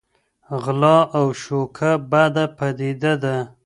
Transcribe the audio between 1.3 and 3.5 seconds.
شوکه بده پدیده ده.